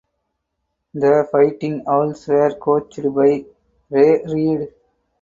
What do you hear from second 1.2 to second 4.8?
Fighting Owls were coached by Ray Reid.